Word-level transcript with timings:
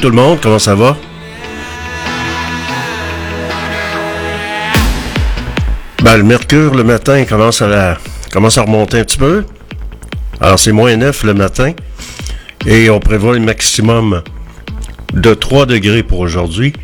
Tout 0.00 0.10
le 0.10 0.16
monde, 0.16 0.38
comment 0.42 0.58
ça 0.58 0.74
va? 0.74 0.94
Ben, 6.02 6.18
le 6.18 6.22
mercure 6.22 6.74
le 6.74 6.84
matin 6.84 7.24
commence 7.24 7.62
à, 7.62 7.96
commence 8.30 8.58
à 8.58 8.62
remonter 8.62 9.00
un 9.00 9.04
petit 9.04 9.16
peu. 9.16 9.44
Alors 10.40 10.58
c'est 10.58 10.72
moins 10.72 10.94
9 10.96 11.24
le 11.24 11.34
matin. 11.34 11.72
Et 12.66 12.90
on 12.90 13.00
prévoit 13.00 13.34
le 13.34 13.40
maximum 13.40 14.22
de 15.14 15.34
3 15.34 15.64
degrés 15.64 16.02
pour 16.02 16.20
aujourd'hui. 16.20 16.74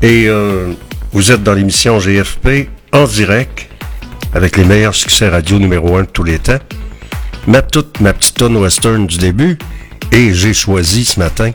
Et 0.00 0.26
euh, 0.28 0.72
vous 1.12 1.32
êtes 1.32 1.42
dans 1.42 1.54
l'émission 1.54 1.98
GFP 1.98 2.68
en 2.92 3.04
direct 3.04 3.68
avec 4.32 4.56
les 4.56 4.64
meilleurs 4.64 4.94
succès 4.94 5.28
radio 5.28 5.58
numéro 5.58 5.96
1 5.96 6.02
de 6.02 6.06
tous 6.06 6.24
les 6.24 6.38
temps. 6.38 6.60
Ma 7.48 7.62
petite 7.62 8.34
tonne 8.34 8.56
western 8.56 9.06
du 9.06 9.18
début. 9.18 9.58
Et 10.12 10.32
j'ai 10.32 10.54
choisi 10.54 11.04
ce 11.04 11.18
matin 11.18 11.50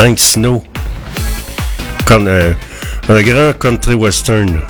Hank 0.00 0.18
Snow. 0.18 0.62
Comme 2.06 2.26
euh, 2.26 2.54
un 3.10 3.20
grand 3.20 3.52
country 3.58 3.94
western. 3.94 4.62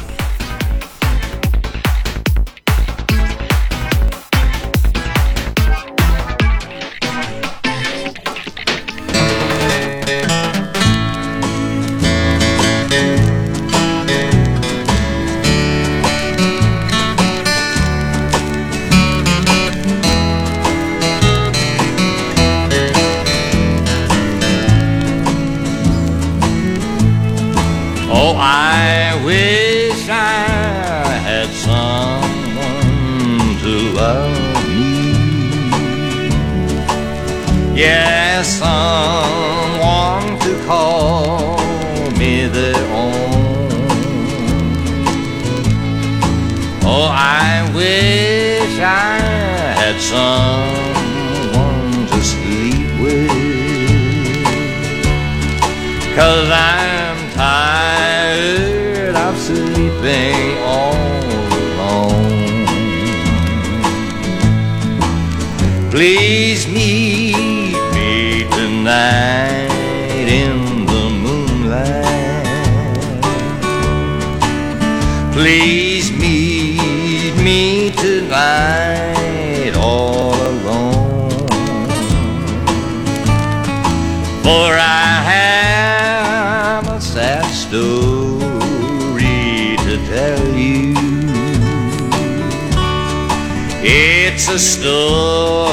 It's 93.82 94.46
a 94.48 94.58
story 94.58 95.72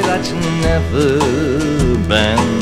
that's 0.00 0.32
never 0.32 1.18
been 2.08 2.57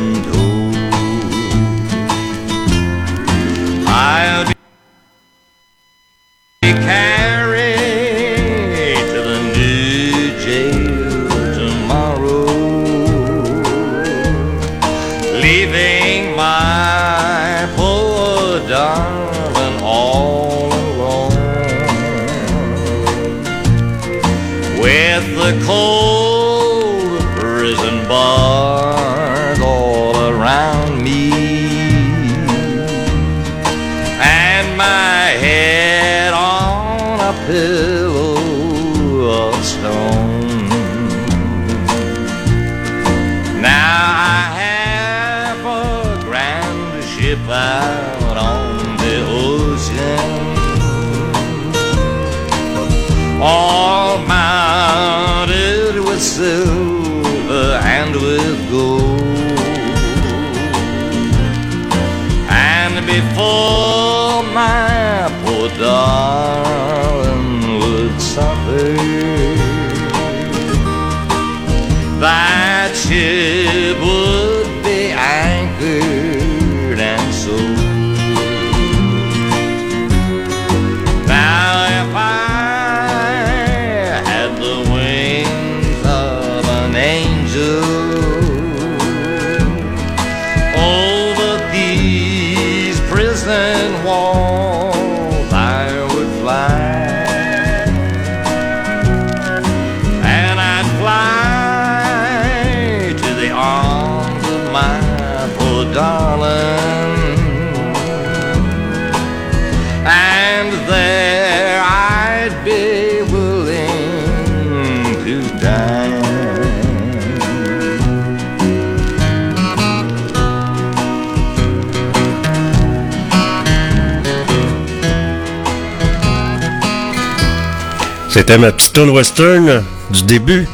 C'était 128.48 128.60
ma 128.60 128.71
petite 128.71 128.93
tune 128.93 129.10
western 129.10 129.83
du 130.10 130.22
début. 130.22 130.69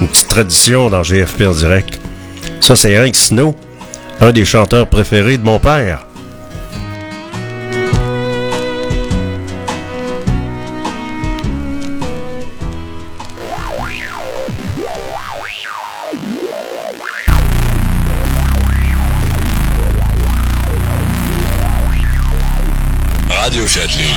Une 0.00 0.06
petite 0.06 0.28
tradition 0.28 0.88
dans 0.90 1.02
GFP 1.02 1.42
en 1.48 1.50
direct. 1.50 1.98
Ça, 2.60 2.76
c'est 2.76 2.96
Hank 2.96 3.16
Snow, 3.16 3.56
un 4.20 4.30
des 4.30 4.44
chanteurs 4.44 4.86
préférés 4.86 5.36
de 5.36 5.42
mon 5.42 5.58
père. 5.58 6.05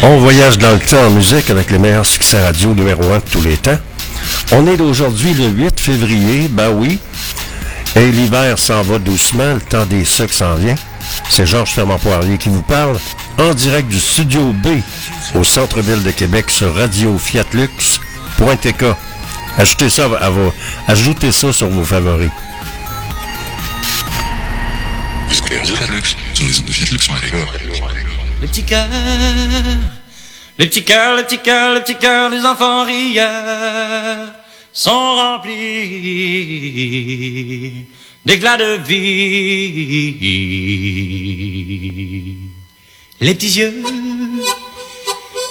On 0.01 0.18
voyage 0.18 0.57
dans 0.57 0.72
le 0.72 0.80
temps 0.80 1.07
en 1.07 1.10
musique 1.10 1.50
avec 1.50 1.69
les 1.72 1.78
meilleurs 1.78 2.06
succès 2.06 2.42
radio 2.42 2.74
numéro 2.74 3.04
1 3.12 3.18
de 3.18 3.24
tous 3.31 3.42
les 3.42 3.57
temps. 3.57 3.78
On 4.54 4.66
est 4.66 4.80
aujourd'hui 4.80 5.34
le 5.34 5.48
8 5.48 5.78
février, 5.78 6.48
ben 6.48 6.69
oui. 6.69 7.00
Et 7.98 8.10
l'hiver 8.10 8.57
s'en 8.57 8.81
va 8.81 8.98
doucement, 8.98 9.56
le 9.56 9.60
temps 9.60 9.86
des 9.86 10.06
sucres 10.06 10.34
s'en 10.34 10.56
vient. 10.56 10.75
C'est 11.30 11.46
Georges 11.46 11.72
Fermant-Poirier 11.72 12.38
qui 12.38 12.48
vous 12.48 12.62
parle 12.62 12.98
en 13.38 13.54
direct 13.54 13.90
du 13.90 14.00
Studio 14.00 14.54
B 14.54 14.68
au 15.36 15.44
centre-ville 15.44 16.02
de 16.02 16.12
Québec 16.12 16.50
sur 16.50 16.74
Radio 16.75 17.18
Fiat 17.18 17.45
Lux.tk. 17.54 18.86
Ajoutez 19.57 19.90
ça, 19.90 20.06
à 20.22 20.30
vos, 20.30 20.54
ajoutez 20.88 21.34
ça 21.34 21.52
sur 21.52 21.68
vos 21.68 21.84
favoris. 21.84 22.31
Le 28.42 28.48
petit 28.48 28.64
cœur, 28.64 28.88
le 30.58 30.66
petit 30.66 30.84
cœur, 30.84 31.18
le 31.18 31.24
petit 31.24 31.40
cœur, 31.40 31.74
le 31.74 31.82
petit 31.82 31.96
cœur 31.96 32.30
des 32.30 32.46
enfants 32.46 32.86
rieurs 32.86 34.32
sont 34.72 35.16
remplis 35.16 35.56
d'éclats 38.26 38.56
de 38.56 38.78
vie. 38.88 40.16
Les 43.20 43.36
petits 43.36 43.60
yeux, 43.60 43.84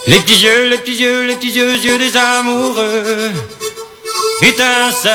les 0.06 0.20
petits 0.20 0.42
yeux, 0.42 0.68
les 0.70 0.78
petits 0.78 0.96
yeux, 1.02 1.26
les 1.26 1.36
petits 1.36 1.50
yeux, 1.50 1.76
yeux 1.76 1.98
des 1.98 2.16
amoureux, 2.16 3.32
étincellent 4.40 5.12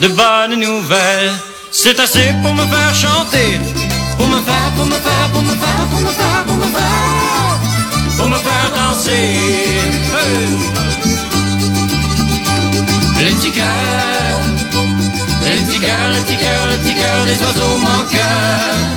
de 0.00 0.08
bonnes 0.08 0.58
nouvelles. 0.58 1.32
C'est 1.70 2.00
assez 2.00 2.32
pour 2.42 2.54
me 2.54 2.64
faire 2.64 2.94
chanter, 2.94 3.58
pour 4.20 4.28
me 4.28 4.40
faire, 4.42 4.70
pour 4.76 4.84
me 4.84 4.98
faire, 5.06 5.30
pour 5.32 5.42
me 5.42 5.54
faire, 5.62 5.86
pour 5.90 6.00
me 6.00 6.12
faire, 6.20 6.44
pour 6.46 6.56
me 6.56 6.68
faire, 6.76 7.58
pour 8.18 8.28
me 8.28 8.38
faire 8.46 8.70
danser. 8.76 9.30
Les 13.18 13.32
petits 13.36 13.50
cœurs, 13.50 14.40
les 15.44 15.56
petits 15.62 15.80
cœurs, 15.80 16.10
les 16.14 16.20
petits 16.20 16.36
cœurs, 16.36 16.66
les 16.70 16.78
petits 16.82 16.96
cœurs 17.00 17.24
des 17.30 17.38
oiseaux 17.44 17.78
manqueurs. 17.88 18.88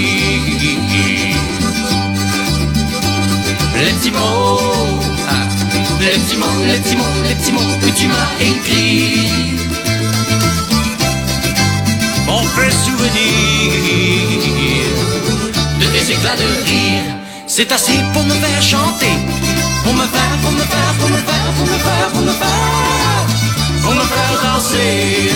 Les 3.80 3.92
petits 3.94 4.12
mots, 4.12 4.87
les 5.99 6.17
petits 6.19 6.38
mots, 6.38 6.45
les 6.65 6.79
petits 6.79 6.95
mots, 6.95 7.03
les 7.27 7.35
petits 7.35 7.51
mots 7.51 7.61
que 7.81 7.89
tu 7.97 8.07
m'as 8.07 8.31
écrits. 8.39 9.57
On 12.27 12.44
fait 12.44 12.71
souvenir 12.71 13.71
de 15.79 15.85
tes 15.85 16.11
éclats 16.13 16.35
de 16.35 16.47
rire. 16.65 17.03
C'est 17.47 17.71
assez 17.71 17.99
pour 18.13 18.23
me 18.25 18.33
faire 18.33 18.61
chanter, 18.61 19.13
pour 19.83 19.94
me 19.94 20.05
faire, 20.15 20.38
pour 20.41 20.51
me 20.51 20.59
faire, 20.59 20.94
pour 20.99 21.09
me 21.09 21.17
faire, 21.17 21.53
pour 21.55 21.65
me 21.65 21.77
faire, 21.88 22.07
pour 22.13 22.21
me 22.21 22.31
faire, 22.31 23.25
pour 23.83 23.94
me 23.95 24.01
faire 24.01 24.35
danser. 24.44 25.31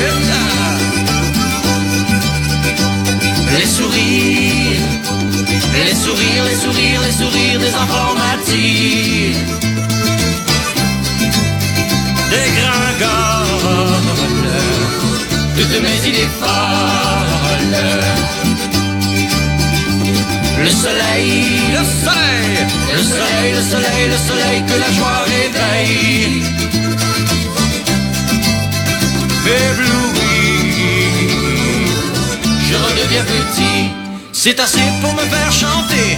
Les 3.57 3.65
sourires, 3.65 4.81
les 5.85 5.95
sourires, 5.95 6.43
les 6.45 6.55
sourires, 6.55 7.01
les 7.01 7.11
sourires 7.11 7.59
des 7.59 7.75
enfants 7.75 8.20
toutes 15.81 15.89
mes 15.89 16.09
idées 16.09 16.29
folles. 16.39 17.77
Le 20.59 20.69
soleil, 20.69 21.59
le 21.71 21.83
soleil, 22.03 22.67
le 22.93 23.03
soleil, 23.03 23.53
le 23.53 23.61
soleil, 23.61 24.09
le 24.09 24.17
soleil 24.17 24.63
que 24.67 24.79
la 24.79 24.91
joie 24.91 25.23
réveille. 25.25 26.43
Ébloui, 29.45 30.37
je 32.69 32.75
redeviens 32.75 33.23
petit. 33.23 33.89
C'est 34.33 34.59
assez 34.59 34.81
pour 35.01 35.13
me 35.13 35.21
faire 35.21 35.51
chanter, 35.51 36.17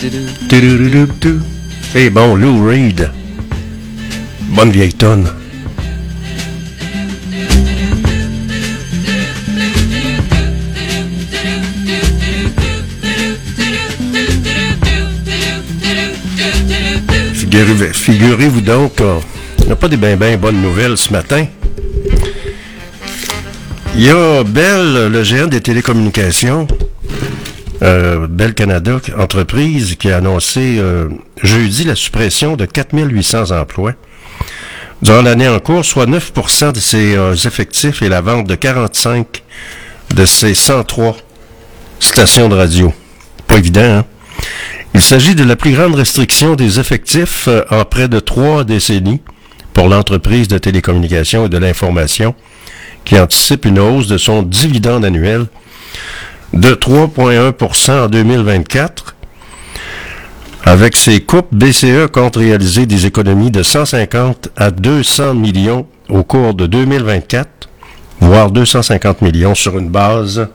Du-du-du-du-du. 0.00 1.40
Eh 1.94 2.10
bon, 2.10 2.34
Lou 2.36 2.66
Reed. 2.66 3.10
Bonne 4.50 4.70
vieille 4.70 4.92
tonne. 4.92 5.28
Figurez- 17.34 17.92
Figurez-vous 17.92 18.60
donc, 18.60 19.00
euh, 19.00 19.18
il 19.60 19.66
n'y 19.66 19.72
a 19.72 19.76
pas 19.76 19.88
des 19.88 19.96
bien 19.96 20.16
ben 20.16 20.36
bonnes 20.38 20.60
nouvelles 20.60 20.96
ce 20.96 21.12
matin. 21.12 21.46
Il 23.94 24.02
y 24.04 24.10
a 24.10 24.42
Bell, 24.44 25.08
le 25.10 25.22
géant 25.22 25.46
des 25.46 25.60
télécommunications, 25.60 26.66
euh, 27.86 28.52
Canada, 28.52 28.98
entreprise, 29.18 29.96
qui 29.96 30.10
a 30.10 30.18
annoncé 30.18 30.76
euh, 30.78 31.08
jeudi 31.42 31.84
la 31.84 31.94
suppression 31.94 32.56
de 32.56 32.66
4800 32.66 33.50
emplois 33.52 33.92
durant 35.02 35.22
l'année 35.22 35.48
en 35.48 35.58
cours, 35.58 35.84
soit 35.84 36.06
9% 36.06 36.72
de 36.72 36.80
ses 36.80 37.16
euh, 37.16 37.34
effectifs 37.34 38.02
et 38.02 38.08
la 38.08 38.20
vente 38.20 38.46
de 38.46 38.54
45 38.54 39.42
de 40.14 40.24
ses 40.24 40.54
103 40.54 41.16
stations 42.00 42.48
de 42.48 42.56
radio. 42.56 42.92
Pas 43.46 43.58
évident, 43.58 43.98
hein? 43.98 44.04
Il 44.94 45.02
s'agit 45.02 45.34
de 45.34 45.44
la 45.44 45.56
plus 45.56 45.72
grande 45.72 45.94
restriction 45.94 46.54
des 46.54 46.80
effectifs 46.80 47.48
euh, 47.48 47.62
en 47.70 47.84
près 47.84 48.08
de 48.08 48.18
trois 48.18 48.64
décennies 48.64 49.20
pour 49.74 49.88
l'entreprise 49.88 50.48
de 50.48 50.56
télécommunications 50.56 51.46
et 51.46 51.48
de 51.50 51.58
l'information 51.58 52.34
qui 53.04 53.18
anticipe 53.18 53.66
une 53.66 53.78
hausse 53.78 54.06
de 54.06 54.16
son 54.16 54.42
dividende 54.42 55.04
annuel 55.04 55.46
de 56.56 56.74
3,1% 56.74 58.04
en 58.04 58.08
2024. 58.08 59.14
Avec 60.64 60.96
ces 60.96 61.20
coupes, 61.20 61.54
BCE 61.54 62.08
compte 62.10 62.36
réaliser 62.36 62.86
des 62.86 63.06
économies 63.06 63.50
de 63.50 63.62
150 63.62 64.48
à 64.56 64.70
200 64.70 65.34
millions 65.34 65.86
au 66.08 66.24
cours 66.24 66.54
de 66.54 66.66
2024, 66.66 67.48
voire 68.20 68.50
250 68.50 69.22
millions 69.22 69.54
sur 69.54 69.78
une 69.78 69.90
base 69.90 70.48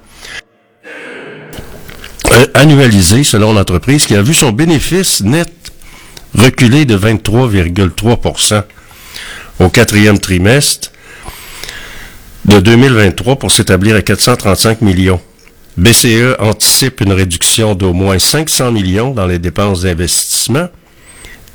euh, 2.32 2.46
annualisée 2.56 3.24
selon 3.24 3.54
l'entreprise 3.54 4.06
qui 4.06 4.16
a 4.16 4.22
vu 4.22 4.34
son 4.34 4.52
bénéfice 4.52 5.22
net 5.22 5.54
reculer 6.38 6.86
de 6.86 6.98
23,3% 6.98 8.64
au 9.60 9.70
quatrième 9.70 10.18
trimestre 10.18 10.92
de 12.46 12.60
2023 12.60 13.36
pour 13.36 13.52
s'établir 13.52 13.96
à 13.96 14.02
435 14.02 14.82
millions. 14.82 15.22
BCE 15.78 16.36
anticipe 16.40 17.02
une 17.02 17.14
réduction 17.14 17.76
d'au 17.76 17.94
moins 17.94 18.20
500 18.20 18.72
millions 18.72 19.12
dans 19.14 19.26
les 19.26 19.40
dépenses 19.40 19.84
d'investissement 19.84 20.68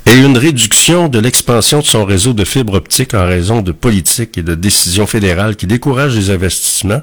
et 0.07 0.15
une 0.15 0.37
réduction 0.37 1.07
de 1.07 1.19
l'expansion 1.19 1.79
de 1.79 1.85
son 1.85 2.05
réseau 2.05 2.33
de 2.33 2.43
fibres 2.43 2.75
optiques 2.75 3.13
en 3.13 3.25
raison 3.25 3.61
de 3.61 3.71
politiques 3.71 4.37
et 4.37 4.43
de 4.43 4.55
décisions 4.55 5.05
fédérales 5.05 5.55
qui 5.55 5.67
découragent 5.67 6.15
les 6.15 6.31
investissements. 6.31 7.01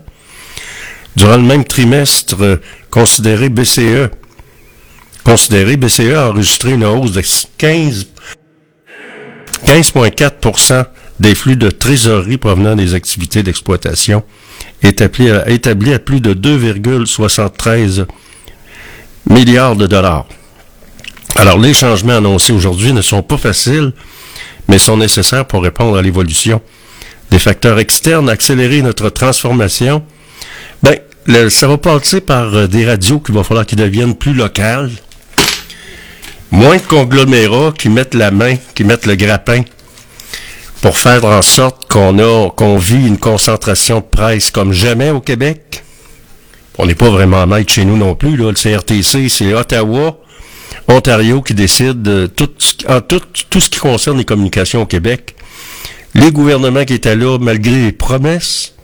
Durant 1.16 1.36
le 1.36 1.42
même 1.42 1.64
trimestre, 1.64 2.42
euh, 2.42 2.56
considéré 2.90 3.48
BCE, 3.48 4.10
considéré 5.22 5.76
BCE 5.76 6.14
a 6.14 6.30
enregistré 6.30 6.72
une 6.72 6.84
hausse 6.84 7.12
de 7.12 7.22
15 7.58 8.06
15,4 9.64 10.86
des 11.20 11.34
flux 11.34 11.56
de 11.56 11.70
trésorerie 11.70 12.38
provenant 12.38 12.76
des 12.76 12.94
activités 12.94 13.42
d'exploitation 13.42 14.22
établi 14.82 15.92
à, 15.92 15.98
plus 15.98 16.20
de 16.20 16.34
2,73 16.34 18.06
milliards 19.30 19.76
de 19.76 19.86
dollars. 19.86 20.26
Alors, 21.36 21.58
les 21.58 21.74
changements 21.74 22.16
annoncés 22.16 22.52
aujourd'hui 22.52 22.92
ne 22.92 23.02
sont 23.02 23.22
pas 23.22 23.38
faciles, 23.38 23.92
mais 24.68 24.78
sont 24.78 24.96
nécessaires 24.96 25.46
pour 25.46 25.62
répondre 25.62 25.96
à 25.96 26.02
l'évolution 26.02 26.60
des 27.30 27.38
facteurs 27.38 27.78
externes, 27.78 28.28
accélérer 28.28 28.82
notre 28.82 29.08
transformation. 29.08 30.04
Ben, 30.82 30.98
ça 31.48 31.66
va 31.66 31.78
passer 31.78 32.20
par 32.20 32.54
euh, 32.54 32.66
des 32.66 32.86
radios 32.86 33.18
qu'il 33.18 33.34
va 33.34 33.42
falloir 33.42 33.64
qu'ils 33.66 33.78
deviennent 33.78 34.14
plus 34.14 34.34
locales, 34.34 34.90
moins 36.50 36.76
de 36.76 36.82
conglomérats 36.82 37.72
qui 37.76 37.88
mettent 37.88 38.14
la 38.14 38.30
main, 38.30 38.56
qui 38.74 38.84
mettent 38.84 39.06
le 39.06 39.16
grappin 39.16 39.62
pour 40.84 40.98
faire 40.98 41.24
en 41.24 41.40
sorte 41.40 41.90
qu'on 41.90 42.18
a 42.18 42.50
qu'on 42.50 42.76
vit 42.76 43.06
une 43.06 43.16
concentration 43.16 44.00
de 44.00 44.04
presse 44.04 44.50
comme 44.50 44.74
jamais 44.74 45.08
au 45.08 45.20
Québec. 45.22 45.82
On 46.76 46.84
n'est 46.84 46.94
pas 46.94 47.08
vraiment 47.08 47.46
maître 47.46 47.72
chez 47.72 47.86
nous 47.86 47.96
non 47.96 48.14
plus. 48.14 48.36
Là. 48.36 48.50
Le 48.50 48.52
CRTC, 48.52 49.30
c'est 49.30 49.54
Ottawa, 49.54 50.18
Ontario 50.86 51.40
qui 51.40 51.54
décide 51.54 52.02
de 52.02 52.26
tout, 52.26 52.50
en 52.86 53.00
tout, 53.00 53.22
tout 53.48 53.62
ce 53.62 53.70
qui 53.70 53.78
concerne 53.80 54.18
les 54.18 54.26
communications 54.26 54.82
au 54.82 54.84
Québec. 54.84 55.34
Les 56.14 56.30
gouvernements 56.30 56.84
qui 56.84 56.92
étaient 56.92 57.16
là, 57.16 57.38
malgré 57.38 57.76
les 57.86 57.92
promesses, 57.92 58.74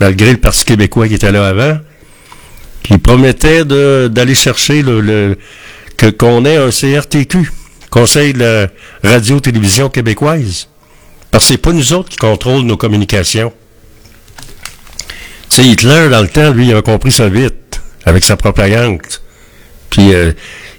malgré 0.00 0.32
le 0.32 0.36
Parti 0.36 0.66
québécois 0.66 1.08
qui 1.08 1.14
était 1.14 1.32
là 1.32 1.48
avant, 1.48 1.78
qui 2.82 2.98
promettait 2.98 3.64
d'aller 3.64 4.34
chercher 4.34 4.82
le, 4.82 5.00
le- 5.00 5.38
que 5.96 6.10
qu'on 6.10 6.44
ait 6.44 6.58
un 6.58 6.68
CRTQ, 6.68 7.50
Conseil 7.88 8.34
de 8.34 8.40
la 8.40 8.68
radio-télévision 9.02 9.88
québécoise. 9.88 10.68
Parce 11.36 11.48
que 11.48 11.52
c'est 11.52 11.58
pas 11.58 11.72
nous 11.74 11.92
autres 11.92 12.08
qui 12.08 12.16
contrôlent 12.16 12.64
nos 12.64 12.78
communications. 12.78 13.52
Tu 15.50 15.56
sais, 15.56 15.66
Hitler, 15.66 16.08
dans 16.08 16.22
le 16.22 16.28
temps, 16.28 16.50
lui, 16.50 16.68
il 16.68 16.74
a 16.74 16.80
compris 16.80 17.12
ça 17.12 17.28
vite, 17.28 17.82
avec 18.06 18.24
sa 18.24 18.38
propagande. 18.38 19.02
Puis, 19.90 20.14
euh, 20.14 20.32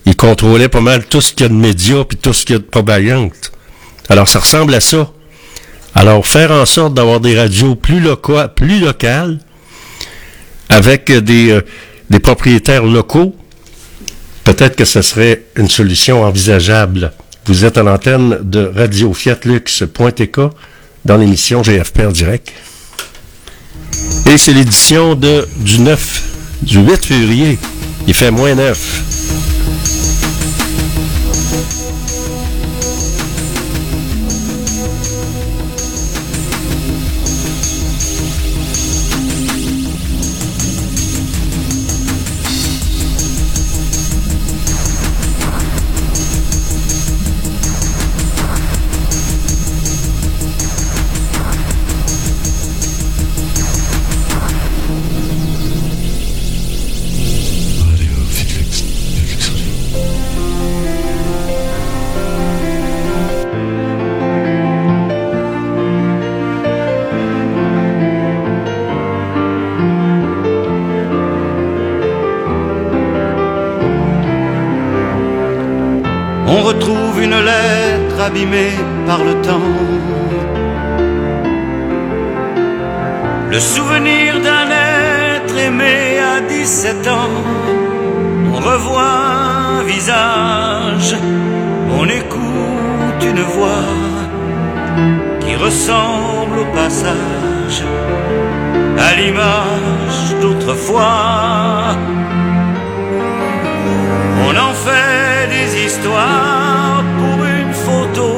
il 0.07 0.15
contrôlait 0.15 0.67
pas 0.67 0.81
mal 0.81 1.05
tout 1.05 1.21
ce 1.21 1.31
qu'il 1.31 1.41
y 1.41 1.45
a 1.45 1.49
de 1.49 1.53
médias, 1.53 2.05
puis 2.05 2.17
tout 2.17 2.33
ce 2.33 2.43
qu'il 2.43 2.53
y 2.53 2.55
a 2.55 2.59
de 2.59 2.63
propagande. 2.63 3.33
Alors, 4.09 4.27
ça 4.27 4.39
ressemble 4.39 4.73
à 4.73 4.79
ça. 4.81 5.11
Alors, 5.93 6.25
faire 6.25 6.49
en 6.51 6.65
sorte 6.65 6.95
d'avoir 6.95 7.19
des 7.19 7.37
radios 7.37 7.75
plus, 7.75 7.99
loca- 7.99 8.47
plus 8.47 8.79
locales, 8.79 9.37
avec 10.69 11.11
des, 11.11 11.51
euh, 11.51 11.61
des 12.09 12.19
propriétaires 12.19 12.83
locaux, 12.83 13.35
peut-être 14.43 14.75
que 14.75 14.85
ce 14.85 15.03
serait 15.03 15.43
une 15.55 15.69
solution 15.69 16.23
envisageable. 16.23 17.13
Vous 17.47 17.63
êtes 17.63 17.77
à 17.77 17.83
l'antenne 17.83 18.39
de 18.41 18.69
Radio 18.75 19.13
Fiatlux.tk 19.13 20.39
dans 21.05 21.15
l'émission 21.15 21.61
GFP 21.61 22.01
en 22.01 22.11
direct. 22.11 22.51
Et 24.29 24.37
c'est 24.37 24.51
l'édition 24.51 25.15
du 25.15 25.79
9, 25.79 26.23
du 26.63 26.79
8 26.79 27.05
février. 27.05 27.57
Il 28.05 28.13
fait 28.13 28.31
moins 28.31 28.53
9. 28.53 29.56
Le 83.49 83.59
souvenir 83.61 84.41
d'un 84.41 84.69
être 84.69 85.57
aimé 85.57 86.19
à 86.19 86.41
17 86.41 87.07
ans. 87.07 87.29
On 88.53 88.57
revoit 88.57 89.17
un 89.79 89.83
visage, 89.83 91.15
on 91.97 92.05
écoute 92.05 93.21
une 93.23 93.41
voix 93.41 93.87
qui 95.39 95.55
ressemble 95.55 96.59
au 96.59 96.65
passage 96.73 97.83
à 98.99 99.15
l'image 99.15 100.19
d'autrefois. 100.41 101.95
On 104.45 104.55
en 104.69 104.73
fait 104.73 105.47
des 105.55 105.85
histoires 105.85 107.03
pour 107.19 107.45
une 107.45 107.73
photo 107.73 108.29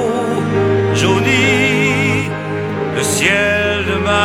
jaunie. 0.93 2.29
Le 2.95 3.03
ciel 3.03 3.58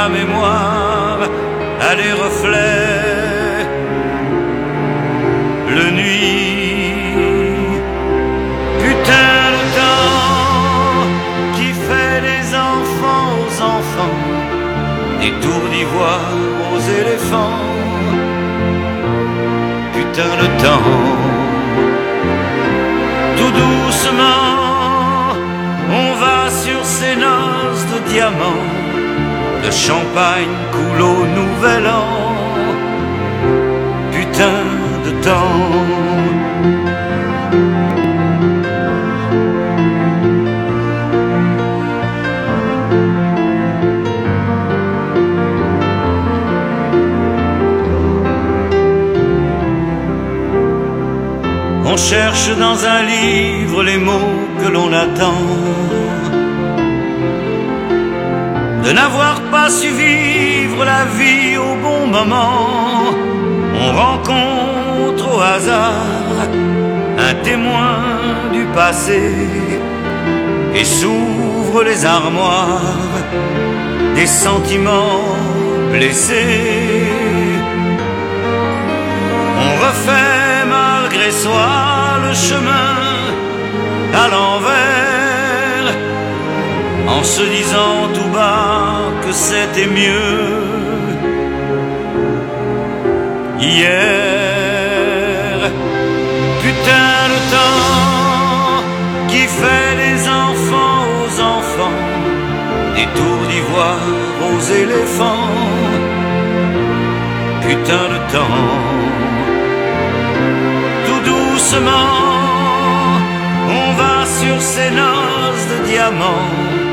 mémoire 0.09 1.19
a 1.81 1.95
des 1.95 2.13
reflets. 2.13 3.67
Le 5.77 5.91
nuit, 5.91 7.43
putain 8.83 9.41
de 9.57 9.63
temps 9.79 11.07
qui 11.57 11.69
fait 11.87 12.21
des 12.31 12.45
enfants 12.55 13.31
aux 13.43 13.57
enfants, 13.75 14.19
des 15.21 15.33
tours 15.43 15.69
d'ivoire 15.73 16.33
aux 16.73 16.83
éléphants. 17.01 17.63
Putain 19.95 20.33
de 20.43 20.47
temps 20.63 21.35
tout 23.37 23.51
doucement, 23.51 25.35
on 25.91 26.15
va 26.23 26.51
sur 26.51 26.85
ces 26.85 27.17
noces 27.17 27.85
de 27.93 27.99
diamants. 28.11 28.74
Le 29.65 29.71
champagne 29.71 30.57
coule 30.73 31.01
au 31.01 31.27
nouvel 31.39 31.87
an. 31.87 32.07
Putain 34.13 34.61
de 35.07 35.11
temps. 35.25 36.05
On 51.87 51.97
cherche 51.97 52.51
dans 52.59 52.85
un 52.85 53.03
livre 53.03 53.83
les 53.83 53.97
mots 53.97 54.13
que 54.61 54.69
l'on 54.69 54.93
attend. 54.93 55.94
De 58.85 58.93
n'avoir 58.93 59.41
pas 59.51 59.71
su 59.71 59.89
vivre 59.89 60.85
la 60.85 61.05
vie 61.19 61.57
au 61.57 61.75
bon 61.87 62.07
moment. 62.07 63.15
On 63.83 63.91
rencontre 64.05 65.25
au 65.35 65.41
hasard 65.41 66.49
un 67.19 67.35
témoin 67.43 67.97
du 68.53 68.65
passé 68.81 69.23
et 70.75 70.85
s'ouvre 70.85 71.83
les 71.83 72.05
armoires 72.05 72.99
des 74.15 74.27
sentiments 74.27 75.23
blessés. 75.91 77.07
On 79.65 79.71
refait 79.87 80.67
malgré 80.69 81.31
soi 81.31 81.69
le 82.27 82.35
chemin 82.35 82.97
à 84.23 84.29
l'envers 84.29 84.94
en 87.17 87.23
se 87.23 87.43
disant 87.43 87.97
tout 88.15 88.31
bas 88.31 89.13
que 89.23 89.33
c'était 89.33 89.87
mieux 89.87 90.75
hier. 93.61 94.11
Putain 96.63 97.19
de 97.33 97.39
temps 97.55 98.83
qui 99.29 99.43
fait 99.61 99.93
des 100.05 100.19
enfants 100.47 101.05
aux 101.21 101.35
enfants, 101.57 102.01
des 102.97 103.09
tours 103.19 103.45
d'ivoire 103.51 104.07
aux 104.47 104.61
éléphants. 104.83 105.53
Putain 107.67 108.05
de 108.15 108.19
temps 108.35 108.65
tout 111.07 111.23
doucement, 111.33 112.11
on 113.81 113.87
va 114.01 114.17
sur 114.41 114.57
ces 114.61 114.91
noces 114.91 115.67
de 115.73 115.79
diamants. 115.91 116.84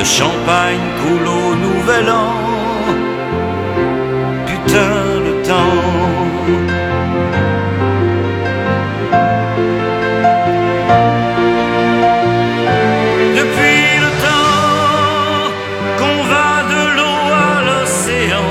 Le 0.00 0.06
champagne 0.06 0.86
coule 1.00 1.28
au 1.28 1.54
nouvel 1.56 2.08
an. 2.08 2.32
Putain 4.46 4.96
de 5.26 5.32
temps. 5.50 5.80
Depuis 13.40 13.82
le 14.04 14.10
temps 14.26 15.50
qu'on 15.98 16.18
va 16.32 16.50
de 16.72 16.82
l'eau 16.96 17.20
à 17.44 17.54
l'océan, 17.68 18.50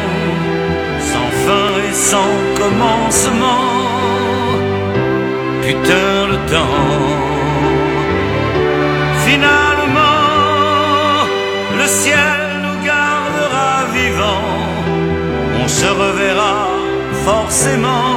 sans 1.11 1.31
fin 1.45 1.69
et 1.89 1.95
sans 2.09 2.33
commencement 2.61 3.69
putain 5.63 6.15
de 6.31 6.37
temps. 6.53 7.19
Finalement, 9.25 9.98
se 15.79 15.87
reverra 15.87 16.67
forcément. 17.25 18.11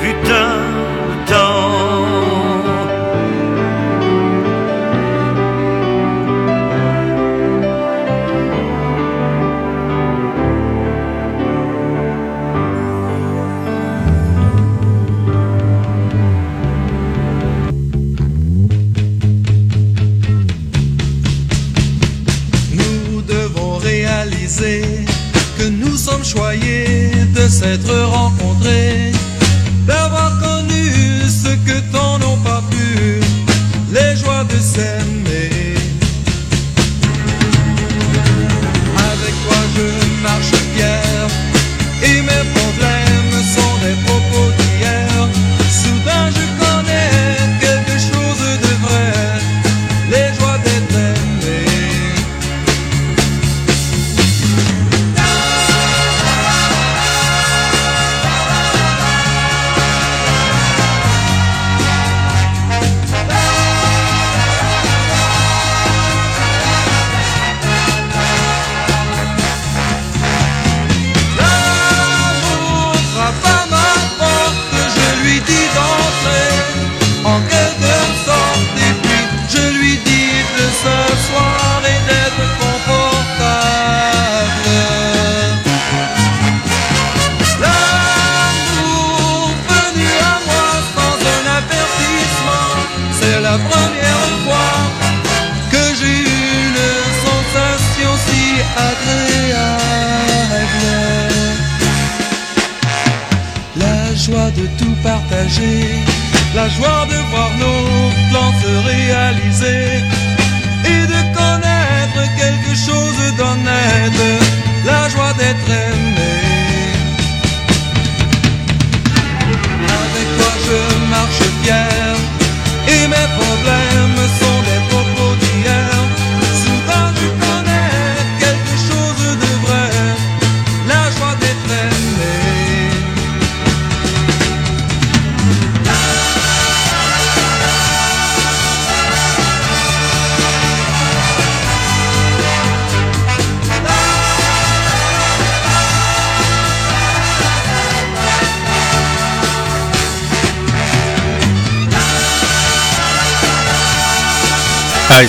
Putain 0.00 0.75
s'être 27.48 27.94
rencontrés, 27.94 29.12
d'avoir 29.86 30.38
connu 30.40 31.20
ce 31.28 31.48
que 31.66 31.80
tant 31.92 32.18
n'ont 32.18 32.38
pas 32.38 32.62
pu, 32.70 33.20
les 33.92 34.16
joies 34.16 34.44
de 34.44 34.58
s'aimer. 34.58 35.15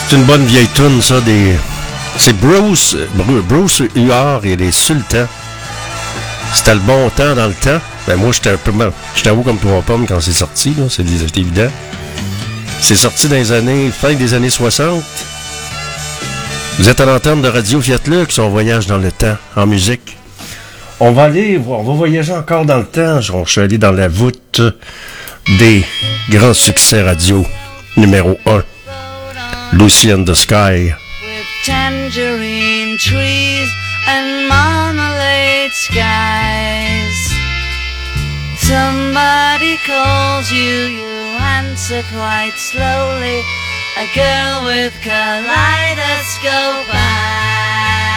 C'est 0.10 0.16
une 0.16 0.24
bonne 0.24 0.46
vieille 0.46 0.68
tune, 0.74 1.02
ça, 1.02 1.20
des... 1.22 1.56
C'est 2.18 2.34
Bruce, 2.38 2.96
Bru- 3.16 3.42
Bruce 3.44 3.84
Huard 3.96 4.46
et 4.46 4.56
les 4.56 4.72
Sultans. 4.72 5.28
C'était 6.54 6.74
le 6.76 6.80
bon 6.80 7.10
temps 7.10 7.36
dans 7.36 7.48
le 7.48 7.54
temps. 7.54 7.80
Ben 8.08 8.16
moi, 8.16 8.32
j'étais 8.32 8.52
un 8.52 8.58
peu... 8.58 8.72
J'étais 9.16 9.30
haut 9.30 9.42
comme 9.42 9.60
trois 9.60 9.82
pommes 9.82 10.06
quand 10.08 10.20
c'est 10.22 10.32
sorti, 10.34 10.74
c'est 10.90 11.04
évident. 11.38 11.70
C'est 12.82 12.96
sorti 12.96 13.28
dans 13.28 13.36
les 13.36 13.52
années... 13.52 13.92
fin 13.92 14.14
des 14.14 14.34
années 14.34 14.50
60. 14.50 15.04
Vous 16.80 16.90
êtes 16.90 17.00
à 17.02 17.06
l'antenne 17.06 17.42
de 17.42 17.50
Radio 17.50 17.82
Fiat 17.82 18.00
Lux, 18.08 18.38
on 18.40 18.50
voyage 18.50 18.88
dans 18.88 18.98
le 18.98 19.12
temps, 19.12 19.36
en 19.56 19.66
musique. 19.66 20.16
On 21.00 21.12
va 21.12 21.24
aller, 21.24 21.60
on 21.68 21.84
va 21.84 21.94
voyager 21.94 22.34
encore 22.34 22.66
dans 22.66 22.78
le 22.78 22.86
temps. 22.86 23.20
Je 23.22 23.32
suis 23.46 23.62
allé 23.62 23.78
dans 23.78 23.92
la 23.92 24.08
voûte 24.08 24.62
des 25.60 25.84
grands 26.30 26.54
succès 26.54 27.02
radio 27.04 27.46
numéro 27.98 28.38
1. 28.46 28.64
Lucy 29.74 30.12
in 30.12 30.26
the 30.26 30.36
Sky. 30.36 30.96
with 31.22 31.48
tangerine 31.64 32.98
trees 32.98 33.70
and 34.08 34.48
marmalade 34.48 35.72
skies. 35.74 37.18
Somebody 38.58 39.78
calls 39.86 40.52
you, 40.52 41.00
you 41.00 41.08
answer 41.60 42.02
quite 42.14 42.56
slowly. 42.58 43.42
A 43.98 44.08
girl 44.16 44.66
with 44.66 44.94
kaleidoscope 45.02 46.88
eyes. 46.94 48.17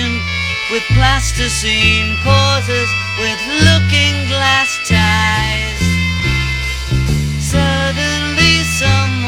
Station 0.00 0.20
with 0.70 0.82
plasticine 0.94 2.16
pauses 2.22 2.88
with 3.18 3.40
looking 3.66 4.14
glass 4.28 4.78
ties. 4.88 5.80
Suddenly 7.42 8.62
someone 8.78 9.19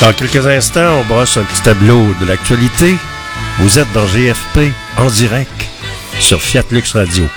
Dans 0.00 0.14
quelques 0.14 0.46
instants, 0.46 1.00
on 1.00 1.04
brosse 1.04 1.36
un 1.36 1.42
petit 1.42 1.60
tableau 1.60 2.14
de 2.20 2.26
l'actualité. 2.26 2.96
Vous 3.58 3.78
êtes 3.78 3.92
dans 3.92 4.06
GFP 4.06 4.72
en 4.96 5.06
direct 5.06 5.68
sur 6.18 6.40
Fiat 6.40 6.64
Lux 6.70 6.94
Radio. 6.94 7.28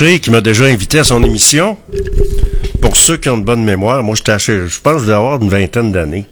Qui 0.00 0.30
m'a 0.30 0.40
déjà 0.40 0.64
invité 0.64 1.00
à 1.00 1.04
son 1.04 1.22
émission. 1.22 1.76
Pour 2.80 2.96
ceux 2.96 3.18
qui 3.18 3.28
ont 3.28 3.36
de 3.36 3.44
bonne 3.44 3.62
mémoire, 3.62 4.02
moi, 4.02 4.14
j'étais 4.14 4.38
je 4.38 4.80
pense 4.80 5.02
que 5.02 5.42
une 5.42 5.50
vingtaine 5.50 5.92
d'années. 5.92 6.24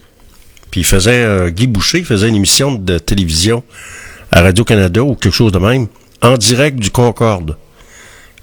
Puis 0.70 0.80
il 0.80 0.86
faisait, 0.86 1.22
euh, 1.22 1.50
Guy 1.50 1.66
Boucher 1.66 2.02
faisait 2.02 2.30
une 2.30 2.36
émission 2.36 2.72
de 2.72 2.96
télévision 2.96 3.62
à 4.32 4.40
Radio-Canada 4.40 5.02
ou 5.02 5.14
quelque 5.16 5.34
chose 5.34 5.52
de 5.52 5.58
même, 5.58 5.86
en 6.22 6.38
direct 6.38 6.78
du 6.78 6.90
Concorde. 6.90 7.58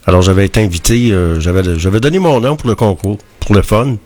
Alors 0.06 0.22
j'avais 0.22 0.46
été 0.46 0.62
invité, 0.62 1.12
euh, 1.12 1.40
j'avais, 1.40 1.80
j'avais 1.80 2.00
donné 2.00 2.20
mon 2.20 2.40
nom 2.40 2.56
pour 2.56 2.70
le 2.70 2.76
concours, 2.76 3.18
pour 3.40 3.56
le 3.56 3.64
fun. 3.64 3.98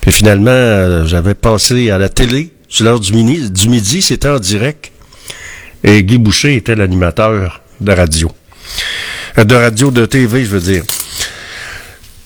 Puis 0.00 0.12
finalement, 0.12 0.52
euh, 0.52 1.06
j'avais 1.06 1.34
passé 1.34 1.90
à 1.90 1.98
la 1.98 2.08
télé, 2.08 2.52
sur 2.68 2.84
l'heure 2.84 3.00
du, 3.00 3.12
mini, 3.14 3.50
du 3.50 3.68
midi, 3.68 4.00
c'était 4.00 4.28
en 4.28 4.38
direct. 4.38 4.92
Et 5.82 6.04
Guy 6.04 6.18
Boucher 6.18 6.54
était 6.54 6.76
l'animateur 6.76 7.62
de 7.80 7.90
radio. 7.90 8.30
Euh, 9.38 9.44
De 9.44 9.54
radio, 9.54 9.90
de 9.90 10.06
TV, 10.06 10.44
je 10.44 10.50
veux 10.50 10.60
dire. 10.60 10.84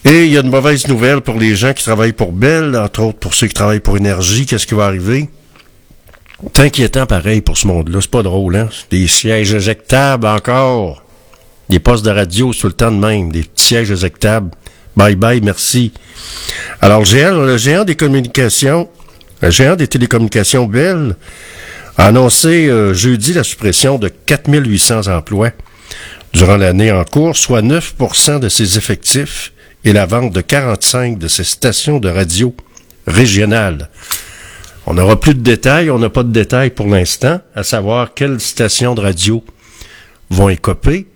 Et 0.04 0.26
il 0.26 0.32
y 0.32 0.36
a 0.36 0.40
une 0.40 0.50
mauvaise 0.50 0.86
nouvelle 0.86 1.22
pour 1.22 1.38
les 1.38 1.54
gens 1.56 1.72
qui 1.72 1.82
travaillent 1.82 2.12
pour 2.12 2.32
Bell, 2.32 2.76
entre 2.76 3.02
autres 3.02 3.18
pour 3.18 3.34
ceux 3.34 3.46
qui 3.46 3.54
travaillent 3.54 3.80
pour 3.80 3.96
Énergie. 3.96 4.44
Qu'est-ce 4.44 4.66
qui 4.66 4.74
va 4.74 4.84
arriver? 4.84 5.30
C'est 6.52 6.62
inquiétant 6.64 7.06
pareil 7.06 7.40
pour 7.40 7.56
ce 7.56 7.66
monde-là. 7.66 8.00
C'est 8.02 8.10
pas 8.10 8.22
drôle, 8.22 8.56
hein? 8.56 8.68
Des 8.90 9.06
sièges 9.06 9.54
éjectables 9.54 10.26
encore. 10.26 11.02
Des 11.70 11.78
postes 11.78 12.04
de 12.04 12.10
radio 12.10 12.52
tout 12.52 12.66
le 12.66 12.74
temps 12.74 12.90
de 12.90 12.98
même. 12.98 13.32
Des 13.32 13.46
sièges 13.54 13.90
éjectables. 13.90 14.50
Bye 14.94 15.16
bye, 15.16 15.40
merci. 15.40 15.92
Alors, 16.82 17.02
le 17.02 17.56
géant 17.56 17.84
des 17.84 17.96
communications, 17.96 18.88
le 19.40 19.50
géant 19.50 19.74
des 19.74 19.88
télécommunications 19.88 20.66
Bell 20.66 21.16
a 21.96 22.06
annoncé 22.06 22.68
euh, 22.68 22.92
jeudi 22.92 23.32
la 23.32 23.42
suppression 23.42 23.98
de 23.98 24.08
4800 24.08 25.06
emplois 25.08 25.50
durant 26.32 26.56
l'année 26.56 26.90
en 26.90 27.04
cours, 27.04 27.36
soit 27.36 27.62
9% 27.62 28.40
de 28.40 28.48
ses 28.48 28.76
effectifs 28.76 29.52
et 29.84 29.92
la 29.92 30.06
vente 30.06 30.32
de 30.32 30.40
45 30.40 31.18
de 31.18 31.28
ses 31.28 31.44
stations 31.44 32.00
de 32.00 32.08
radio 32.08 32.54
régionales. 33.06 33.90
On 34.86 34.94
n'aura 34.94 35.18
plus 35.18 35.34
de 35.34 35.40
détails, 35.40 35.90
on 35.90 35.98
n'a 35.98 36.10
pas 36.10 36.22
de 36.22 36.32
détails 36.32 36.70
pour 36.70 36.86
l'instant, 36.86 37.40
à 37.54 37.62
savoir 37.62 38.14
quelles 38.14 38.40
stations 38.40 38.94
de 38.94 39.00
radio 39.00 39.44
vont 40.30 40.48
écoper. 40.48 41.06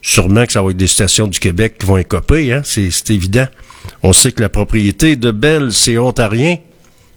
Sûrement 0.00 0.46
que 0.46 0.52
ça 0.52 0.62
va 0.62 0.70
être 0.70 0.76
des 0.76 0.88
stations 0.88 1.28
du 1.28 1.38
Québec 1.38 1.76
qui 1.78 1.86
vont 1.86 1.98
écoper, 1.98 2.52
hein? 2.52 2.62
c'est 2.64 3.10
évident. 3.10 3.46
On 4.02 4.12
sait 4.12 4.32
que 4.32 4.40
la 4.40 4.48
propriété 4.48 5.14
de 5.16 5.30
Bell, 5.30 5.72
c'est 5.72 5.98
ontarien, 5.98 6.56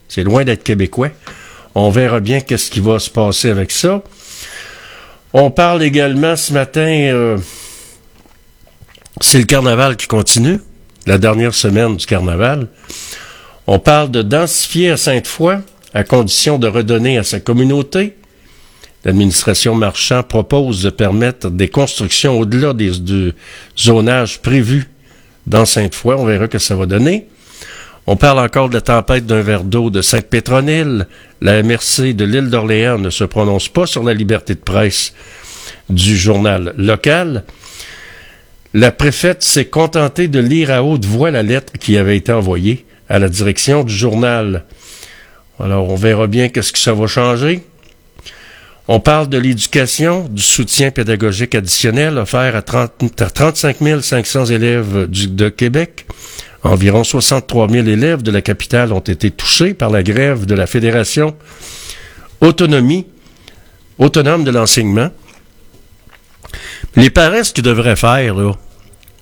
c'est 0.08 0.24
loin 0.24 0.44
d'être 0.44 0.64
québécois. 0.64 1.10
On 1.74 1.90
verra 1.90 2.20
bien 2.20 2.40
qu'est-ce 2.40 2.70
qui 2.70 2.80
va 2.80 3.00
se 3.00 3.10
passer 3.10 3.50
avec 3.50 3.72
ça. 3.72 4.04
On 5.38 5.52
parle 5.52 5.84
également 5.84 6.38
ce 6.38 6.54
matin, 6.54 6.88
euh, 6.88 7.38
c'est 9.20 9.38
le 9.38 9.44
carnaval 9.44 9.98
qui 9.98 10.08
continue, 10.08 10.62
la 11.06 11.18
dernière 11.18 11.54
semaine 11.54 11.98
du 11.98 12.06
carnaval. 12.06 12.68
On 13.68 13.78
parle 13.78 14.12
de 14.12 14.22
densifier 14.22 14.92
à 14.92 14.96
Sainte-Foy 14.96 15.58
à 15.94 16.06
condition 16.06 16.58
de 16.58 16.70
redonner 16.70 17.18
à 17.18 17.24
sa 17.24 17.42
communauté. 17.42 18.16
L'administration 19.04 19.76
Marchand 19.76 20.24
propose 20.24 20.82
de 20.84 20.90
permettre 20.90 21.50
des 21.50 21.68
constructions 21.68 22.40
au-delà 22.40 22.72
du 22.72 23.34
zonage 23.78 24.42
prévu 24.42 24.88
dans 25.48 25.66
Sainte-Foy. 25.66 26.16
On 26.18 26.24
verra 26.24 26.48
que 26.48 26.60
ça 26.60 26.78
va 26.78 26.86
donner. 26.86 27.28
On 28.08 28.16
parle 28.18 28.40
encore 28.40 28.70
de 28.70 28.76
la 28.76 28.82
tempête 28.82 29.26
d'un 29.26 29.42
verre 29.42 29.64
d'eau 29.64 29.90
de 29.90 30.04
Sainte-Pétronille. 30.04 31.06
La 31.42 31.64
MRC 31.64 32.14
de 32.14 32.24
l'île 32.24 32.52
d'Orléans 32.52 33.00
ne 33.00 33.10
se 33.10 33.24
prononce 33.24 33.68
pas 33.68 33.88
sur 33.88 34.04
la 34.04 34.14
liberté 34.14 34.54
de 34.54 34.60
presse 34.60 35.14
du 35.90 36.16
journal 36.16 36.76
local. 36.78 37.44
La 38.76 38.92
préfète 38.92 39.42
s'est 39.42 39.66
contentée 39.66 40.28
de 40.28 40.40
lire 40.40 40.70
à 40.70 40.84
haute 40.84 41.06
voix 41.06 41.32
la 41.32 41.42
lettre 41.42 41.74
qui 41.80 41.98
avait 41.98 42.18
été 42.18 42.32
envoyée 42.32 42.86
à 43.10 43.18
la 43.18 43.28
direction 43.28 43.84
du 43.84 43.94
journal. 43.94 44.66
Alors, 45.60 45.90
on 45.90 45.96
verra 45.96 46.28
bien 46.28 46.50
qu'est-ce 46.50 46.74
que 46.74 46.80
ça 46.80 46.94
va 46.94 47.08
changer. 47.08 47.64
On 48.88 49.00
parle 49.00 49.30
de 49.30 49.40
l'éducation, 49.40 50.28
du 50.30 50.44
soutien 50.44 50.92
pédagogique 50.92 51.56
additionnel 51.56 52.20
offert 52.20 52.56
à, 52.56 52.62
30 52.62 53.20
à 53.20 53.32
35 53.32 53.78
500 54.04 54.46
élèves 54.46 55.08
de 55.10 55.50
Québec. 55.50 56.06
Environ 56.66 57.04
63 57.04 57.70
000 57.70 57.88
élèves 57.88 58.24
de 58.24 58.32
la 58.32 58.42
capitale 58.42 58.92
ont 58.92 59.00
été 59.00 59.30
touchés 59.30 59.76
par 59.76 59.92
la 59.92 60.02
grève 60.02 60.48
de 60.48 60.56
la 60.56 60.66
Fédération 60.66 61.36
Autonomie, 62.42 63.06
autonome 64.00 64.44
de 64.44 64.50
l'enseignement. 64.50 65.12
Les 66.96 67.12
parents, 67.12 67.44
ce 67.44 67.54
qu'ils 67.54 67.64
devraient 67.64 67.96
faire, 67.96 68.34
là, 68.34 68.54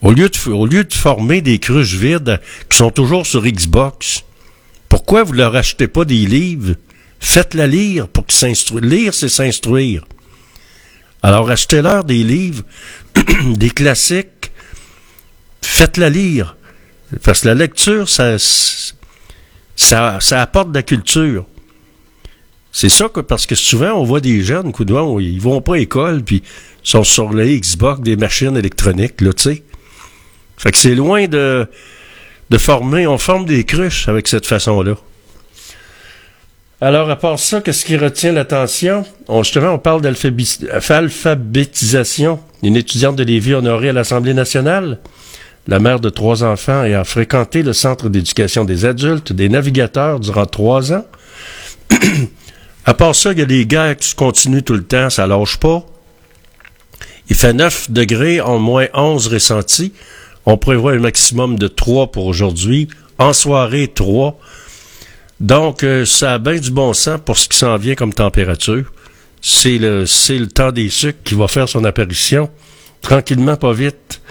au 0.02 0.14
lieu, 0.14 0.30
de, 0.30 0.94
former 0.94 1.42
des 1.42 1.60
cruches 1.60 1.96
vides 1.96 2.40
qui 2.70 2.78
sont 2.78 2.92
toujours 2.92 3.28
sur 3.28 3.44
Xbox, 3.44 4.24
pourquoi 4.88 5.24
vous 5.24 5.34
leur 5.34 5.54
achetez 5.58 5.90
pas 5.90 6.06
des 6.06 6.26
livres? 6.26 6.76
Faites-la 7.20 7.68
lire 7.68 8.08
pour 8.08 8.26
qu'ils 8.26 8.40
s'instruisent. 8.40 8.90
Lire, 8.90 9.14
c'est 9.14 9.28
s'instruire. 9.28 10.06
Alors, 11.22 11.50
achetez-leur 11.50 12.06
des 12.06 12.24
livres, 12.24 12.64
des 13.58 13.70
classiques, 13.70 14.52
faites-la 15.62 16.10
lire. 16.10 16.56
Parce 17.24 17.42
que 17.42 17.48
la 17.48 17.54
lecture, 17.54 18.10
ça, 18.10 18.38
ça, 19.76 20.42
apporte 20.42 20.72
de 20.72 20.76
la 20.76 20.84
culture. 20.84 21.46
C'est 22.72 22.90
ça 22.90 23.08
que, 23.08 23.20
parce 23.20 23.46
que 23.46 23.56
souvent, 23.56 23.94
on 23.94 24.04
voit 24.04 24.20
des 24.20 24.42
jeunes, 24.42 24.72
vent, 24.72 25.20
ils 25.20 25.40
vont 25.40 25.62
pas 25.62 25.76
à 25.76 25.78
l'école, 25.78 26.24
puis 26.24 26.42
sont 26.82 27.04
sur 27.04 27.32
les 27.32 27.60
Xbox, 27.60 28.02
des 28.02 28.16
machines 28.16 28.58
électroniques, 28.58 29.22
là, 29.22 29.32
tu 29.34 29.44
sais. 29.44 29.64
Fait 30.58 30.72
que 30.72 30.78
c'est 30.78 30.96
loin 30.96 31.28
de, 31.28 31.68
de 32.50 32.58
former, 32.58 33.08
on 33.08 33.18
forme 33.18 33.46
des 33.46 33.64
cruches 33.64 34.08
avec 34.08 34.28
cette 34.28 34.46
façon-là. 34.46 34.96
Alors, 36.82 37.10
à 37.10 37.16
part 37.16 37.40
ça, 37.40 37.62
qu'est-ce 37.62 37.86
qui 37.86 37.96
retient 37.96 38.34
l'attention? 38.34 39.06
On, 39.30 39.42
justement, 39.42 39.72
on 39.72 39.80
parle 39.80 40.02
d'alphabétisation. 40.02 42.42
Une 42.62 42.76
étudiante 42.76 43.16
de 43.16 43.24
Lévis 43.24 43.54
honorée 43.54 43.88
à 43.90 43.94
l'Assemblée 43.94 44.34
nationale, 44.34 45.00
la 45.68 45.80
mère 45.80 46.00
de 46.00 46.10
trois 46.10 46.44
enfants, 46.44 46.84
et 46.84 46.94
a 46.94 47.04
fréquenté 47.04 47.64
le 47.64 47.74
centre 47.74 48.10
d'éducation 48.10 48.66
des 48.66 48.86
adultes, 48.86 49.32
des 49.32 49.50
navigateurs, 49.50 50.20
durant 50.20 50.46
trois 50.46 50.92
ans. 50.92 51.06
à 52.86 52.94
part 52.94 53.16
ça, 53.16 53.32
il 53.32 53.40
y 53.40 53.42
a 53.42 53.46
les 53.46 53.66
guerres 53.66 53.98
qui 53.98 54.14
continuent 54.16 54.64
tout 54.64 54.74
le 54.74 54.84
temps, 54.84 55.10
ça 55.10 55.26
lâche 55.28 55.58
pas. 55.58 55.86
Il 57.30 57.36
fait 57.36 57.54
9 57.54 57.92
degrés, 57.92 58.42
en 58.42 58.60
moins 58.60 58.88
11 58.94 59.28
ressentis. 59.28 59.94
On 60.46 60.58
prévoit 60.58 60.92
un 60.92 61.00
maximum 61.00 61.58
de 61.58 61.68
3 61.68 62.12
pour 62.12 62.26
aujourd'hui. 62.26 62.90
En 63.18 63.32
soirée, 63.32 63.90
3. 63.94 64.38
Donc, 65.40 65.84
euh, 65.84 66.06
ça 66.06 66.34
a 66.34 66.40
bien 66.40 66.58
du 66.58 66.72
bon 66.72 66.94
sens 66.94 67.20
pour 67.24 67.38
ce 67.38 67.48
qui 67.48 67.58
s'en 67.58 67.78
vient 67.78 67.96
comme 67.96 68.14
température. 68.14 68.92
C'est 69.42 69.78
le, 69.78 70.06
c'est 70.06 70.38
le 70.38 70.48
temps 70.48 70.72
des 70.72 70.90
sucres 70.90 71.20
qui 71.24 71.36
va 71.36 71.48
faire 71.48 71.70
son 71.70 71.86
apparition. 71.86 72.50
Tranquillement, 73.02 73.56
pas 73.56 73.74
vite. 73.74 74.22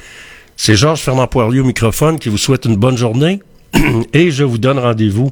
C'est 0.56 0.76
Georges 0.76 1.00
Fernand 1.00 1.26
Poirier 1.26 1.60
au 1.60 1.64
microphone 1.64 2.18
qui 2.18 2.28
vous 2.28 2.38
souhaite 2.38 2.64
une 2.64 2.76
bonne 2.76 2.96
journée 2.96 3.40
et 4.12 4.30
je 4.30 4.44
vous 4.44 4.58
donne 4.58 4.78
rendez-vous 4.78 5.30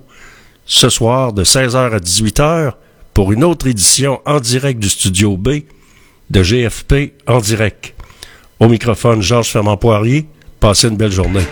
ce 0.67 0.89
soir 0.89 1.33
de 1.33 1.45
16h 1.45 1.77
à 1.77 1.99
18h 1.99 2.73
pour 3.15 3.33
une 3.33 3.45
autre 3.45 3.67
édition 3.67 4.21
en 4.25 4.41
direct 4.41 4.81
du 4.81 4.89
studio 4.89 5.37
B 5.37 5.63
de 6.31 6.43
GFP 6.43 7.13
en 7.27 7.41
direct. 7.41 7.95
Au 8.61 8.69
microphone 8.69 9.21
Georges 9.21 9.49
Fernand 9.49 9.77
Poirier, 9.77 10.27
passez 10.61 10.89
une 10.89 10.97
belle 10.97 11.13
journée. 11.13 11.45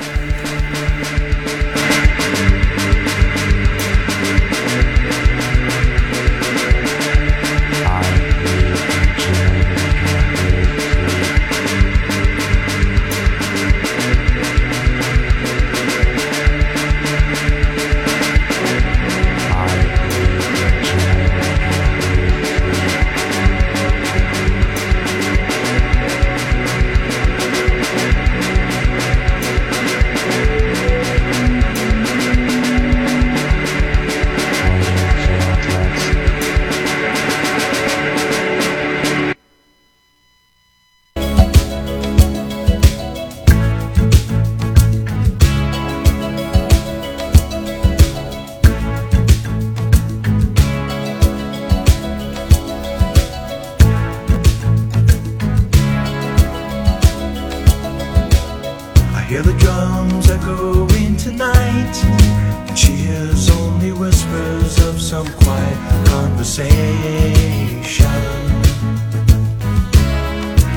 conversation. 66.59 68.09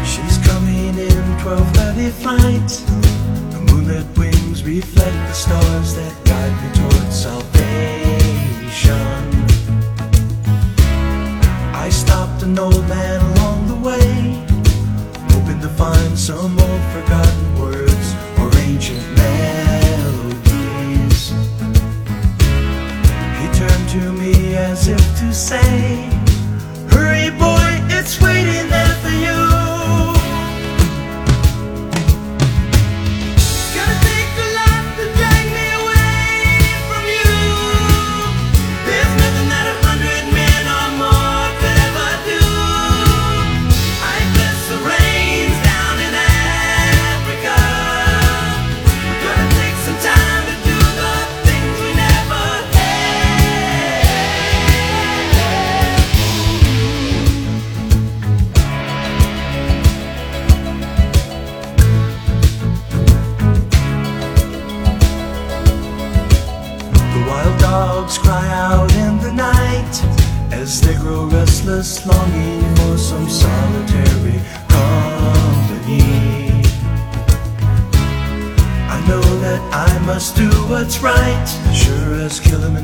She's 0.06 0.38
coming 0.48 0.98
in 0.98 1.38
12:30 1.40 2.12
flight. 2.12 2.70
The 3.52 3.60
moonlit 3.68 4.06
wings 4.18 4.64
reflect 4.64 5.18
the 5.28 5.34
stars 5.34 5.96
that. 5.96 6.31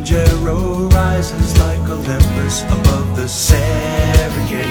Jero 0.07 0.89
rises 0.93 1.59
like 1.59 1.81
Olympus 1.89 2.63
above 2.63 3.17
the 3.17 3.27
Serengeti. 3.27 4.63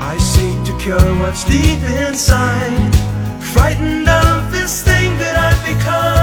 I 0.00 0.16
seek 0.16 0.64
to 0.64 0.72
cure 0.82 1.14
what's 1.20 1.44
deep 1.44 1.82
inside, 2.00 2.94
frightened 3.52 4.08
of 4.08 4.50
this 4.52 4.82
thing 4.82 5.18
that 5.18 5.36
I've 5.36 5.62
become. 5.66 6.19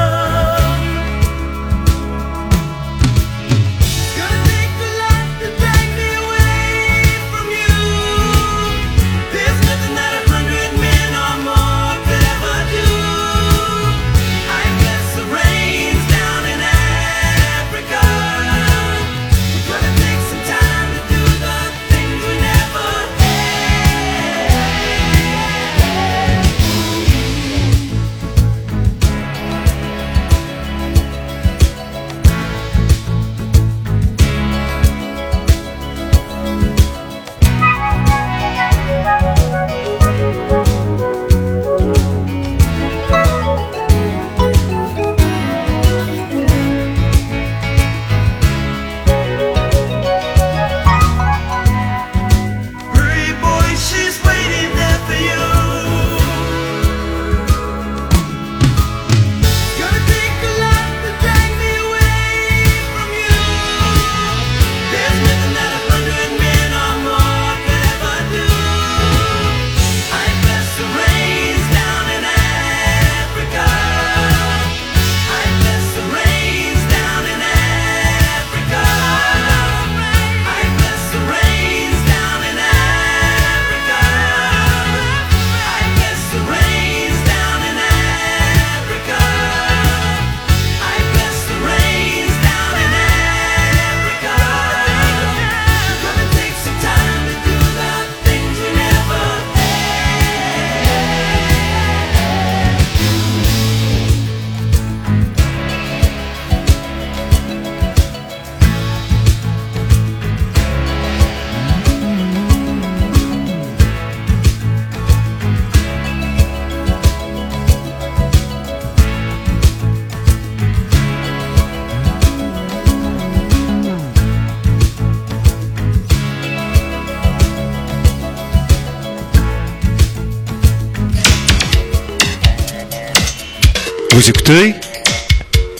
Écoutez 134.47 134.75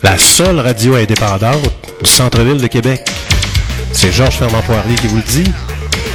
la 0.03 0.17
seule 0.17 0.59
radio 0.59 0.95
indépendante 0.95 1.71
du 2.03 2.09
centre-ville 2.09 2.57
de 2.57 2.67
Québec. 2.67 3.01
C'est 3.93 4.11
Georges 4.11 4.37
Fernand 4.37 4.61
Poirier 4.61 4.95
qui 4.95 5.07
vous 5.07 5.17
le 5.17 5.21
dit. 5.21 5.51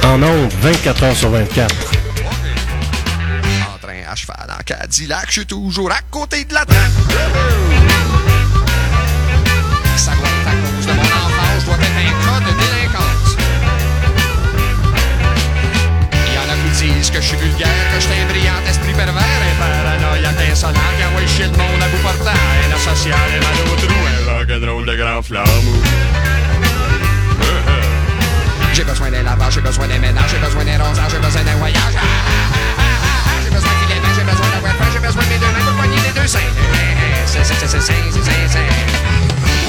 En 0.03 0.21
ondes, 0.21 0.51
24 0.61 1.03
heures 1.03 1.15
sur 1.15 1.29
24. 1.31 1.75
En 3.61 3.77
train 3.79 3.93
à 4.09 4.15
cheval 4.15 4.47
en 4.49 4.63
Cadillac, 4.63 5.25
je 5.27 5.31
suis 5.31 5.45
toujours 5.45 5.91
à 5.91 5.99
côté 6.11 6.45
de 6.45 6.53
la 6.53 6.65
traque. 6.65 6.91
Ça 9.97 10.11
doit 10.11 10.27
être 10.27 10.47
à 10.47 10.51
cause 10.51 10.85
de 10.85 10.93
mon 10.93 11.01
enfance, 11.01 11.59
je 11.59 11.65
dois 11.65 11.75
être 11.75 11.83
un 11.97 12.11
cas 12.25 12.39
de 12.39 12.51
délinquance. 12.59 13.37
Il 16.27 16.33
y 16.33 16.37
en 16.37 16.53
a 16.53 16.55
qui 16.55 16.85
disent 16.85 17.09
que 17.09 17.21
je 17.21 17.27
suis 17.27 17.37
vulgaire, 17.37 17.67
que 17.95 18.01
je 18.01 18.07
suis 18.07 18.21
un 18.21 18.25
brillant 18.27 18.62
J'ai 28.73 28.83
besoin 28.83 29.09
d'un 29.09 29.23
lavage, 29.23 29.53
j'ai 29.53 29.61
besoin 29.61 29.87
d'un 29.87 29.99
ménage, 29.99 30.29
j'ai 30.29 30.37
besoin 30.37 30.65
d'un 30.65 30.83
rosage, 30.83 31.11
j'ai 31.11 31.19
besoin 31.19 31.43
d'un 31.43 31.55
voyage. 31.55 31.93
J'ai 33.43 33.49
besoin 33.49 33.69
de 33.69 33.87
filet 33.87 34.01
j'ai 34.15 34.23
besoin 34.23 34.47
d'un 34.47 34.67
wifi, 34.67 34.91
j'ai 34.91 34.99
besoin 34.99 35.23
de 35.23 35.29
mes 35.29 35.37
deux 35.37 35.45
mains 35.45 35.65
pour 35.65 35.75
poigner 35.75 35.97
les 36.05 36.21
deux 36.21 36.27
seins. 36.27 36.39
C'est. 37.25 37.41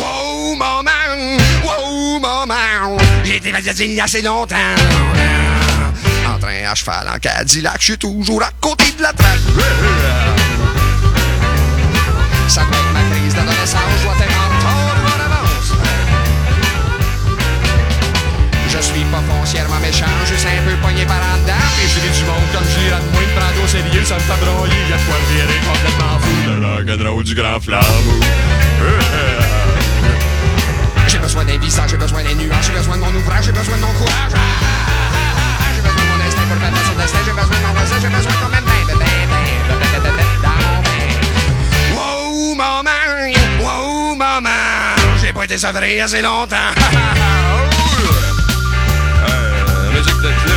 Wow, 0.01 0.57
maman, 0.57 1.39
wow, 1.65 2.19
maman, 2.19 2.97
j'ai 3.23 3.37
été 3.37 3.53
a 3.55 4.05
assez 4.05 4.23
longtemps. 4.23 4.57
En 6.27 6.39
train 6.39 6.65
à 6.69 6.75
cheval 6.75 7.09
en 7.15 7.19
Cadillac, 7.19 7.77
je 7.79 7.85
suis 7.85 7.99
toujours 7.99 8.43
à 8.43 8.51
côté 8.61 8.93
de 8.99 9.03
la 9.03 9.13
traque. 9.13 9.39
Méchant, 19.95 20.27
juste 20.27 20.47
un 20.47 20.63
peu 20.69 20.77
pogné 20.83 21.05
par 21.05 21.17
en 21.17 21.39
dedans 21.43 21.65
Puis 21.77 21.89
je 21.89 22.01
du 22.01 22.25
monde 22.25 22.49
comme 22.53 22.65
je 22.65 22.79
dirais 22.81 23.01
de 23.01 23.11
moi, 23.13 23.23
me 23.23 23.35
prendre 23.39 23.65
au 23.65 23.69
sérieux, 23.69 24.05
ça 24.05 24.15
me 24.15 24.21
fait 24.21 24.45
broyer 24.45 24.75
Y'a 24.91 24.99
quoi 25.07 25.17
complètement 25.71 26.19
fou, 26.21 26.35
le 26.47 26.67
rock'n'roll 26.67 27.25
du 27.25 27.35
grand 27.35 27.61
flamme 27.61 28.09
J'ai 31.07 31.19
besoin 31.19 31.45
d'un 31.45 31.59
visage, 31.59 31.91
j'ai 31.91 31.97
besoin 31.97 32.23
des 32.23 32.35
nuages, 32.35 32.67
j'ai 32.67 32.73
besoin 32.73 32.97
de 32.97 33.03
mon 33.03 33.15
ouvrage, 33.15 33.45
j'ai 33.47 33.53
besoin 33.53 33.77
de 33.77 33.83
mon 33.83 33.93
courage 33.93 34.35
J'ai 35.75 35.83
besoin 35.83 36.03
de 36.03 36.11
mon 36.11 36.21
instinct 36.27 36.47
pour 36.49 36.59
son 36.59 36.95
j'ai 37.25 37.33
besoin 37.33 37.57
de 37.57 37.67
mon 37.67 37.73
voisin, 37.75 37.97
j'ai 38.01 38.09
besoin 38.09 38.33
bain 38.51 38.65
Wow, 41.95 42.55
maman, 42.55 43.35
wow, 43.61 44.15
maman 44.17 44.51
J'ai 45.21 45.33
pas 45.33 45.45
été 45.45 45.59
sevré 45.59 46.01
assez 46.01 46.23
longtemps 46.23 46.75
Euh, 50.25 50.31
musique 50.31 50.54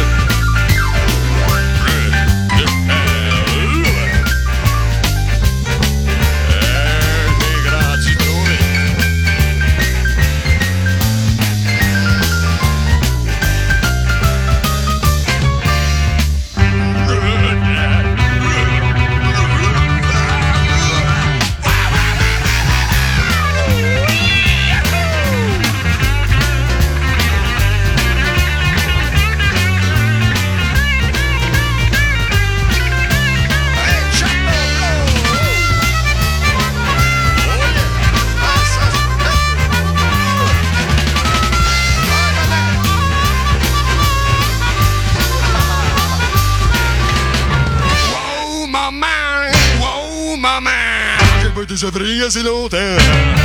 J'ai 51.80 51.92
pas 51.92 52.00
été 52.00 52.32
sevré 52.32 53.37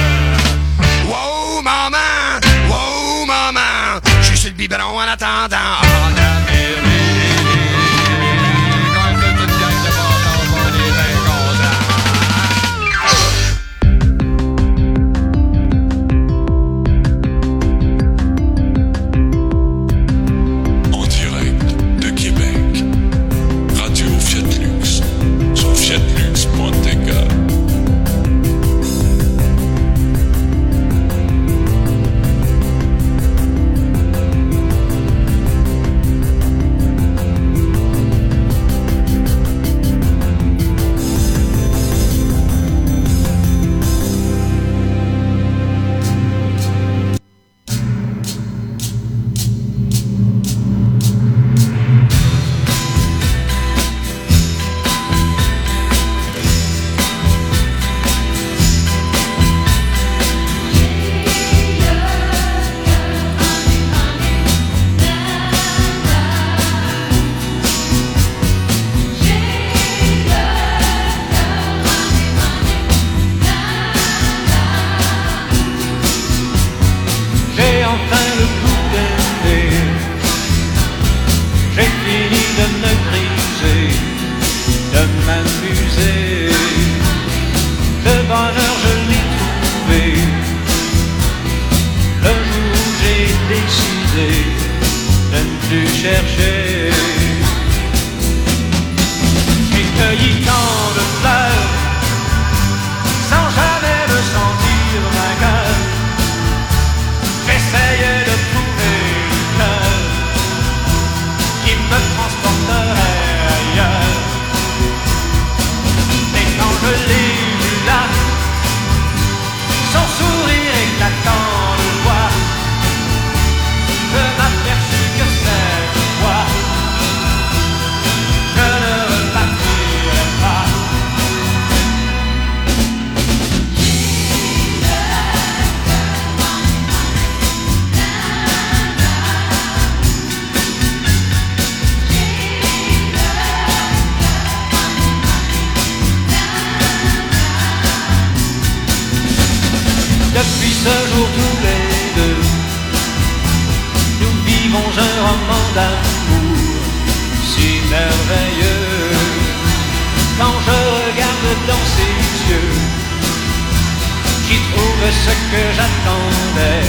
ce 165.24 165.32
que 165.50 165.62
j'attendais, 165.76 166.86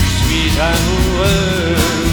je 0.00 0.08
suis 0.24 0.60
amoureux. 0.60 2.07